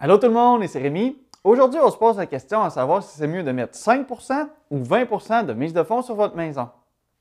[0.00, 1.16] Allô tout le monde, c'est Rémi.
[1.42, 4.78] Aujourd'hui, on se pose la question à savoir si c'est mieux de mettre 5% ou
[4.78, 6.68] 20% de mise de fonds sur votre maison.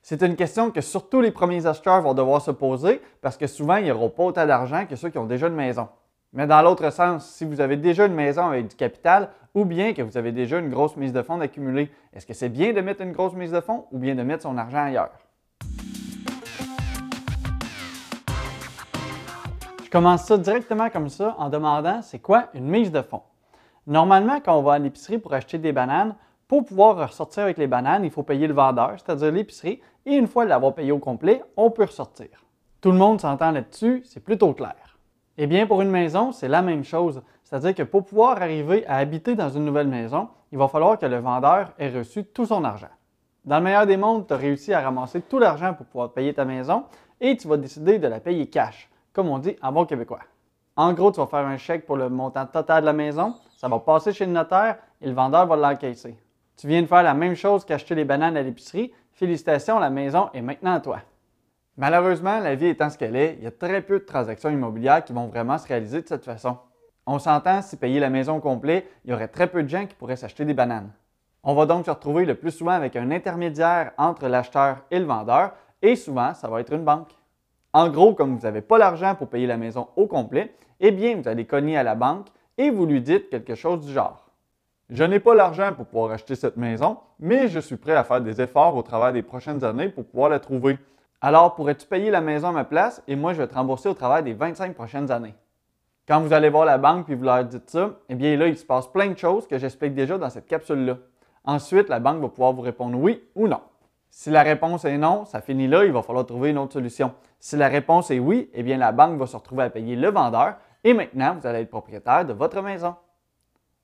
[0.03, 3.77] C'est une question que surtout les premiers acheteurs vont devoir se poser parce que souvent,
[3.77, 5.87] ils n'auront pas autant d'argent que ceux qui ont déjà une maison.
[6.33, 9.93] Mais dans l'autre sens, si vous avez déjà une maison avec du capital ou bien
[9.93, 12.81] que vous avez déjà une grosse mise de fonds d'accumuler, est-ce que c'est bien de
[12.81, 15.26] mettre une grosse mise de fonds ou bien de mettre son argent ailleurs?
[19.97, 23.23] Commence ça directement comme ça en demandant c'est quoi une mise de fonds.
[23.87, 26.13] Normalement, quand on va à l'épicerie pour acheter des bananes,
[26.47, 30.27] pour pouvoir ressortir avec les bananes, il faut payer le vendeur, c'est-à-dire l'épicerie, et une
[30.27, 32.27] fois l'avoir payé au complet, on peut ressortir.
[32.79, 34.99] Tout le monde s'entend là-dessus, c'est plutôt clair.
[35.35, 38.97] Eh bien, pour une maison, c'est la même chose, c'est-à-dire que pour pouvoir arriver à
[38.97, 42.63] habiter dans une nouvelle maison, il va falloir que le vendeur ait reçu tout son
[42.63, 42.93] argent.
[43.45, 46.35] Dans le meilleur des mondes, tu as réussi à ramasser tout l'argent pour pouvoir payer
[46.35, 46.83] ta maison
[47.19, 50.19] et tu vas décider de la payer cash comme on dit en bon québécois.
[50.75, 53.67] En gros, tu vas faire un chèque pour le montant total de la maison, ça
[53.67, 56.15] va passer chez le notaire et le vendeur va l'encaisser.
[56.55, 58.93] Tu viens de faire la même chose qu'acheter les bananes à l'épicerie.
[59.13, 60.99] Félicitations, la maison est maintenant à toi.
[61.77, 65.03] Malheureusement, la vie étant ce qu'elle est, il y a très peu de transactions immobilières
[65.03, 66.55] qui vont vraiment se réaliser de cette façon.
[67.07, 69.87] On s'entend, si payer la maison au complet, il y aurait très peu de gens
[69.87, 70.91] qui pourraient s'acheter des bananes.
[71.41, 75.05] On va donc se retrouver le plus souvent avec un intermédiaire entre l'acheteur et le
[75.05, 77.16] vendeur, et souvent, ça va être une banque.
[77.73, 81.15] En gros, comme vous n'avez pas l'argent pour payer la maison au complet, eh bien,
[81.15, 84.27] vous allez cogner à la banque et vous lui dites quelque chose du genre.
[84.89, 88.21] Je n'ai pas l'argent pour pouvoir acheter cette maison, mais je suis prêt à faire
[88.21, 90.77] des efforts au travers des prochaines années pour pouvoir la trouver.
[91.19, 93.93] Alors, pourrais-tu payer la maison à ma place et moi, je vais te rembourser au
[93.93, 95.33] travers des 25 prochaines années?
[96.07, 98.57] Quand vous allez voir la banque et vous leur dites ça, eh bien là, il
[98.57, 100.97] se passe plein de choses que j'explique déjà dans cette capsule-là.
[101.43, 103.59] Ensuite, la banque va pouvoir vous répondre oui ou non.
[104.17, 107.13] Si la réponse est non, ça finit là, il va falloir trouver une autre solution.
[107.39, 110.09] Si la réponse est oui, eh bien la banque va se retrouver à payer le
[110.09, 112.95] vendeur et maintenant vous allez être propriétaire de votre maison.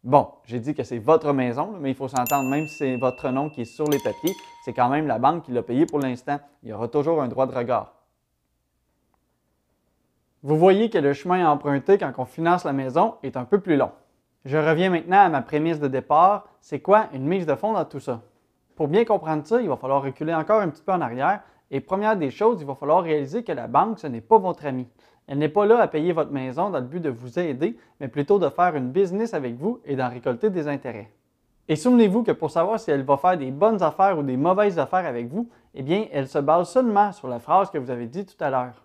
[0.03, 3.29] Bon, j'ai dit que c'est votre maison, mais il faut s'entendre, même si c'est votre
[3.29, 4.33] nom qui est sur les papiers,
[4.65, 6.39] c'est quand même la banque qui l'a payé pour l'instant.
[6.63, 7.93] Il y aura toujours un droit de regard.
[10.41, 13.59] Vous voyez que le chemin à emprunter quand on finance la maison est un peu
[13.59, 13.91] plus long.
[14.45, 16.47] Je reviens maintenant à ma prémisse de départ.
[16.59, 18.23] C'est quoi une mise de fonds dans tout ça?
[18.75, 21.41] Pour bien comprendre ça, il va falloir reculer encore un petit peu en arrière.
[21.69, 24.65] Et première des choses, il va falloir réaliser que la banque, ce n'est pas votre
[24.65, 24.87] ami.
[25.27, 28.07] Elle n'est pas là à payer votre maison dans le but de vous aider, mais
[28.07, 31.09] plutôt de faire une business avec vous et d'en récolter des intérêts.
[31.69, 34.79] Et souvenez-vous que pour savoir si elle va faire des bonnes affaires ou des mauvaises
[34.79, 38.07] affaires avec vous, eh bien, elle se base seulement sur la phrase que vous avez
[38.07, 38.83] dit tout à l'heure.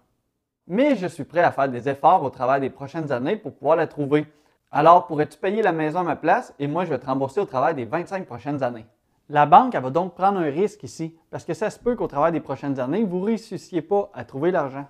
[0.68, 3.76] Mais je suis prêt à faire des efforts au travers des prochaines années pour pouvoir
[3.76, 4.26] la trouver.
[4.70, 7.46] Alors, pourrais-tu payer la maison à ma place et moi, je vais te rembourser au
[7.46, 8.86] travers des 25 prochaines années?
[9.30, 12.06] La banque elle va donc prendre un risque ici, parce que ça se peut qu'au
[12.06, 14.86] travers des prochaines années, vous ne réussissiez pas à trouver l'argent.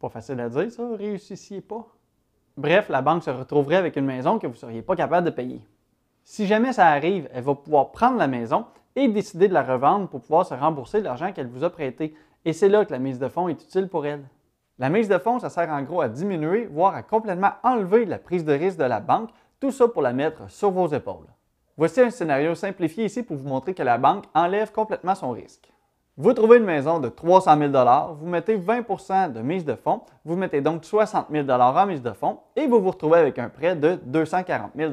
[0.00, 1.86] Pas facile à dire, ça, réussissiez pas.
[2.56, 5.30] Bref, la banque se retrouverait avec une maison que vous ne seriez pas capable de
[5.30, 5.64] payer.
[6.24, 8.66] Si jamais ça arrive, elle va pouvoir prendre la maison
[8.96, 12.14] et décider de la revendre pour pouvoir se rembourser l'argent qu'elle vous a prêté.
[12.44, 14.24] Et c'est là que la mise de fonds est utile pour elle.
[14.80, 18.18] La mise de fonds, ça sert en gros à diminuer, voire à complètement enlever la
[18.18, 21.26] prise de risque de la banque, tout ça pour la mettre sur vos épaules.
[21.78, 25.72] Voici un scénario simplifié ici pour vous montrer que la banque enlève complètement son risque.
[26.16, 27.72] Vous trouvez une maison de 300 000
[28.18, 32.10] vous mettez 20% de mise de fonds, vous mettez donc 60 000 en mise de
[32.10, 34.92] fonds et vous vous retrouvez avec un prêt de 240 000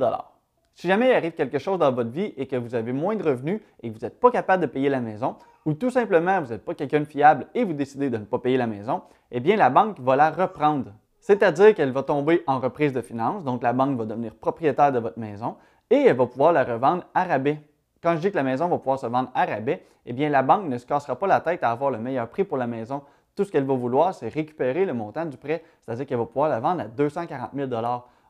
[0.75, 3.23] Si jamais il arrive quelque chose dans votre vie et que vous avez moins de
[3.23, 6.51] revenus et que vous n'êtes pas capable de payer la maison, ou tout simplement vous
[6.51, 9.39] n'êtes pas quelqu'un de fiable et vous décidez de ne pas payer la maison, eh
[9.39, 10.91] bien la banque va la reprendre.
[11.19, 14.99] C'est-à-dire qu'elle va tomber en reprise de finances, donc la banque va devenir propriétaire de
[14.99, 15.55] votre maison,
[15.89, 17.59] et elle va pouvoir la revendre à rabais.
[18.01, 20.43] Quand je dis que la maison va pouvoir se vendre à rabais, eh bien la
[20.43, 23.01] banque ne se cassera pas la tête à avoir le meilleur prix pour la maison.
[23.35, 26.49] Tout ce qu'elle va vouloir, c'est récupérer le montant du prêt, c'est-à-dire qu'elle va pouvoir
[26.49, 27.69] la vendre à 240 000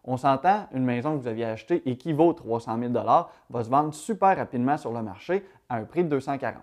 [0.05, 3.69] On s'entend, une maison que vous aviez achetée et qui vaut 300 000 va se
[3.69, 6.61] vendre super rapidement sur le marché à un prix de 240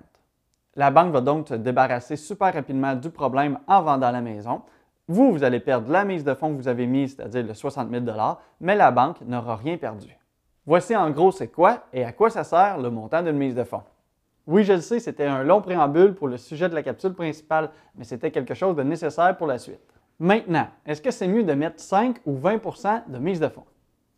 [0.74, 4.62] La banque va donc se débarrasser super rapidement du problème en vendant la maison.
[5.06, 7.90] Vous, vous allez perdre la mise de fonds que vous avez mise, c'est-à-dire le 60
[7.90, 8.04] 000
[8.60, 10.16] mais la banque n'aura rien perdu.
[10.66, 13.64] Voici en gros c'est quoi et à quoi ça sert le montant d'une mise de
[13.64, 13.82] fonds.
[14.46, 17.70] Oui, je le sais, c'était un long préambule pour le sujet de la capsule principale,
[17.94, 19.80] mais c'était quelque chose de nécessaire pour la suite.
[20.18, 23.64] Maintenant, est-ce que c'est mieux de mettre 5 ou 20% de mise de fonds?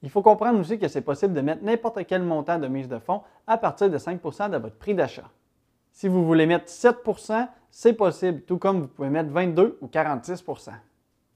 [0.02, 2.99] Il faut comprendre aussi que c'est possible de mettre n'importe quel montant de mise de
[2.99, 5.31] fonds à partir de 5% de votre prix d'achat.
[5.93, 10.44] Si vous voulez mettre 7% c'est possible, tout comme vous pouvez mettre 22 ou 46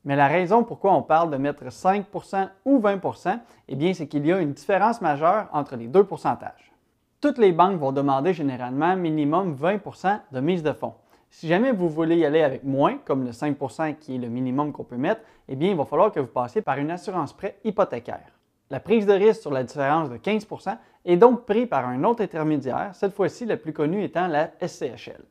[0.09, 4.25] mais la raison pourquoi on parle de mettre 5% ou 20% eh bien, c'est qu'il
[4.25, 6.73] y a une différence majeure entre les deux pourcentages.
[7.21, 10.95] Toutes les banques vont demander généralement minimum 20% de mise de fonds.
[11.29, 14.73] Si jamais vous voulez y aller avec moins, comme le 5% qui est le minimum
[14.73, 17.59] qu'on peut mettre, eh bien, il va falloir que vous passiez par une assurance prêt
[17.63, 18.33] hypothécaire.
[18.71, 22.23] La prise de risque sur la différence de 15% est donc prise par un autre
[22.23, 25.23] intermédiaire, cette fois-ci la plus connue étant la SCHL.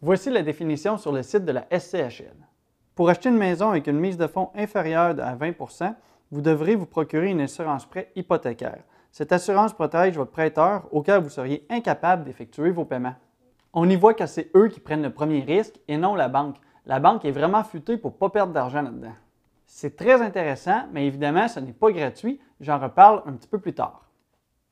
[0.00, 2.49] Voici la définition sur le site de la SCHL.
[3.00, 5.94] Pour acheter une maison avec une mise de fonds inférieure à 20%
[6.32, 8.82] vous devrez vous procurer une assurance prêt hypothécaire.
[9.10, 13.14] Cette assurance protège votre prêteur au cas où vous seriez incapable d'effectuer vos paiements.
[13.72, 16.56] On y voit que c'est eux qui prennent le premier risque et non la banque.
[16.84, 19.14] La banque est vraiment futée pour ne pas perdre d'argent là-dedans.
[19.64, 22.38] C'est très intéressant, mais évidemment, ce n'est pas gratuit.
[22.60, 24.10] J'en reparle un petit peu plus tard.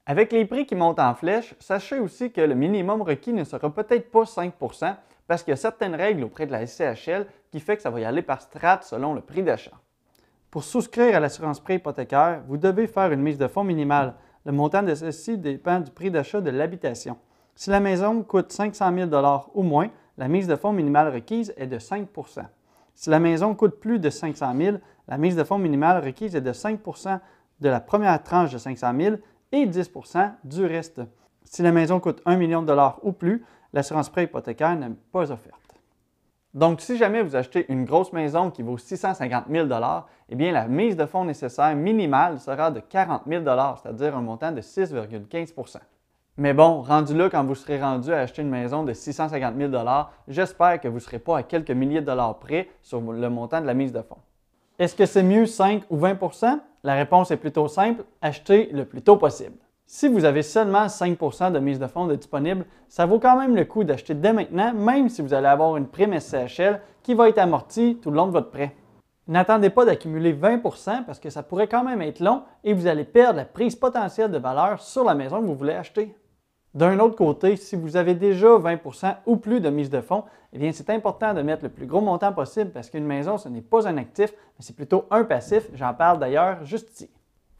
[0.05, 3.73] Avec les prix qui montent en flèche, sachez aussi que le minimum requis ne sera
[3.73, 4.97] peut-être pas 5%
[5.27, 8.01] parce qu'il y a certaines règles auprès de la SCHL qui fait que ça va
[8.01, 9.79] y aller par strate selon le prix d'achat.
[10.51, 14.15] Pour souscrire à l'assurance prêt hypothécaire, vous devez faire une mise de fonds minimale.
[14.45, 17.19] Le montant de ceci dépend du prix d'achat de l'habitation.
[17.55, 19.11] Si la maison coûte 500 000
[19.55, 22.45] ou moins, la mise de fonds minimale requise est de 5%
[22.99, 26.41] si la maison coûte plus de 500 000, la mise de fonds minimale requise est
[26.41, 27.21] de 5%
[27.61, 29.17] de la première tranche de 500 000
[29.53, 31.01] et 10% du reste.
[31.45, 35.31] Si la maison coûte 1 million de dollars ou plus, l'assurance prêt hypothécaire n'est pas
[35.31, 35.68] offerte.
[36.59, 39.69] Donc, si jamais vous achetez une grosse maison qui vaut 650 000
[40.29, 44.51] eh bien, la mise de fonds nécessaire minimale sera de 40 000 c'est-à-dire un montant
[44.51, 45.77] de 6,15%
[46.37, 49.73] mais bon, rendu là, quand vous serez rendu à acheter une maison de 650 000
[50.27, 53.61] j'espère que vous ne serez pas à quelques milliers de dollars près sur le montant
[53.61, 54.19] de la mise de fonds.
[54.81, 59.03] Est-ce que c'est mieux 5 ou 20% La réponse est plutôt simple, achetez le plus
[59.03, 59.57] tôt possible.
[59.91, 63.65] Si vous avez seulement 5% de mise de fonds disponible, ça vaut quand même le
[63.65, 67.39] coup d'acheter dès maintenant, même si vous allez avoir une prime SCHL qui va être
[67.39, 68.77] amortie tout le long de votre prêt.
[69.29, 73.05] N'attendez pas d'accumuler 20% parce que ça pourrait quand même être long et vous allez
[73.05, 76.15] perdre la prise potentielle de valeur sur la maison que vous voulez acheter.
[76.75, 80.59] D'un autre côté, si vous avez déjà 20% ou plus de mise de fonds, eh
[80.59, 83.63] bien, c'est important de mettre le plus gros montant possible parce qu'une maison, ce n'est
[83.63, 85.67] pas un actif, mais c'est plutôt un passif.
[85.73, 87.09] J'en parle d'ailleurs juste ici.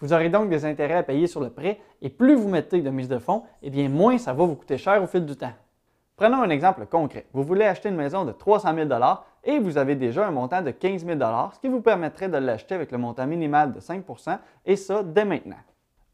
[0.01, 2.91] Vous aurez donc des intérêts à payer sur le prêt et plus vous mettez de
[2.91, 5.53] mise de fonds, eh bien, moins ça va vous coûter cher au fil du temps.
[6.17, 7.27] Prenons un exemple concret.
[7.33, 8.89] Vous voulez acheter une maison de 300 000
[9.45, 11.19] et vous avez déjà un montant de 15 000
[11.53, 15.25] ce qui vous permettrait de l'acheter avec le montant minimal de 5% et ça dès
[15.25, 15.59] maintenant.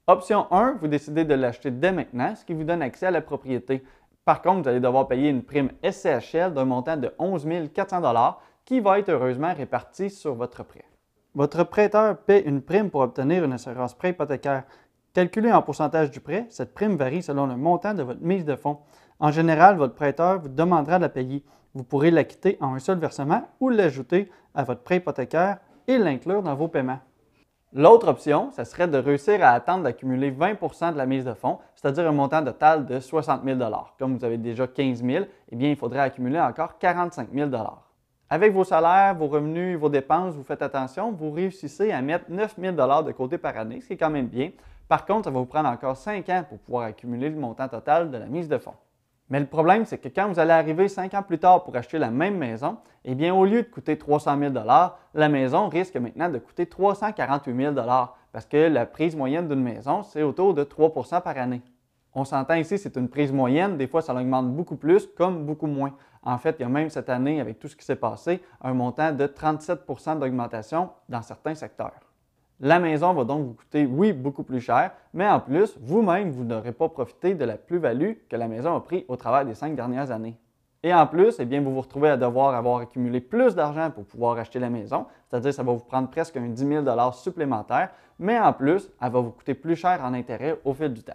[0.06, 3.22] Option 1, vous décidez de l'acheter dès maintenant, ce qui vous donne accès à la
[3.22, 3.82] propriété.
[4.26, 8.80] Par contre, vous allez devoir payer une prime SCHL d'un montant de 11 400 qui
[8.80, 10.84] va être heureusement répartie sur votre prêt.
[11.36, 14.62] Votre prêteur paie une prime pour obtenir une assurance prêt hypothécaire.
[15.14, 18.54] Calculée en pourcentage du prêt, cette prime varie selon le montant de votre mise de
[18.54, 18.78] fonds.
[19.18, 21.44] En général, votre prêteur vous demandera de la payer.
[21.74, 25.58] Vous pourrez l'acquitter en un seul versement ou l'ajouter à votre prêt hypothécaire
[25.88, 27.00] et l'inclure dans vos paiements.
[27.72, 31.58] L'autre option, ce serait de réussir à attendre d'accumuler 20% de la mise de fonds,
[31.74, 33.58] c'est-à-dire un montant total de 60 000
[33.98, 37.50] Comme vous avez déjà 15 000 eh bien, il faudrait accumuler encore 45 000
[38.30, 42.54] Avec vos salaires, vos revenus, vos dépenses, vous faites attention, vous réussissez à mettre 9
[42.58, 44.50] 000 de côté par année, ce qui est quand même bien.
[44.88, 48.10] Par contre, ça va vous prendre encore 5 ans pour pouvoir accumuler le montant total
[48.10, 48.74] de la mise de fonds.
[49.30, 51.98] Mais le problème, c'est que quand vous allez arriver cinq ans plus tard pour acheter
[51.98, 54.52] la même maison, eh bien, au lieu de coûter 300 000
[55.14, 57.74] la maison risque maintenant de coûter 348 000
[58.32, 61.62] parce que la prise moyenne d'une maison, c'est autour de 3% par année.
[62.16, 63.76] On s'entend ici, c'est une prise moyenne.
[63.76, 65.92] Des fois, ça augmente beaucoup plus comme beaucoup moins.
[66.22, 68.72] En fait, il y a même cette année, avec tout ce qui s'est passé, un
[68.72, 71.92] montant de 37% d'augmentation dans certains secteurs.
[72.60, 76.44] La maison va donc vous coûter, oui, beaucoup plus cher, mais en plus, vous-même, vous,
[76.44, 79.74] n'aurez pas profité de la plus-value que la maison a pris au travers des cinq
[79.74, 80.38] dernières années.
[80.84, 84.04] Et en plus, eh bien, vous vous retrouvez à devoir avoir accumulé plus d'argent pour
[84.04, 87.90] pouvoir acheter la maison, c'est-à-dire ça va vous prendre presque un 10 000 supplémentaire,
[88.20, 91.14] mais en plus, elle va vous coûter plus cher en intérêt au fil du temps.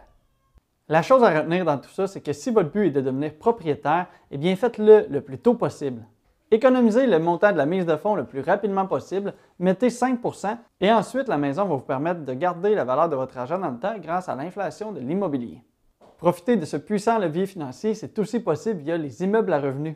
[0.91, 3.35] La chose à retenir dans tout ça, c'est que si votre but est de devenir
[3.35, 6.01] propriétaire, eh bien faites-le le plus tôt possible.
[6.49, 10.91] Économisez le montant de la mise de fonds le plus rapidement possible, mettez 5% et
[10.91, 13.77] ensuite la maison va vous permettre de garder la valeur de votre argent dans le
[13.77, 15.61] temps grâce à l'inflation de l'immobilier.
[16.17, 19.95] Profiter de ce puissant levier financier, c'est aussi possible via les immeubles à revenus.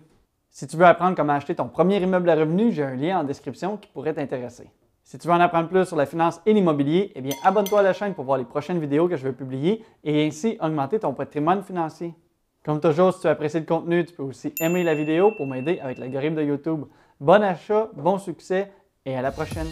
[0.52, 3.24] Si tu veux apprendre comment acheter ton premier immeuble à revenus, j'ai un lien en
[3.24, 4.70] description qui pourrait t'intéresser.
[5.14, 7.84] Si tu veux en apprendre plus sur la finance et l'immobilier, eh bien abonne-toi à
[7.84, 11.14] la chaîne pour voir les prochaines vidéos que je vais publier et ainsi augmenter ton
[11.14, 12.16] patrimoine financier.
[12.66, 15.80] Comme toujours, si tu apprécies le contenu, tu peux aussi aimer la vidéo pour m'aider
[15.84, 16.86] avec l'algorithme de YouTube.
[17.20, 18.72] Bon achat, bon succès
[19.06, 19.68] et à la prochaine!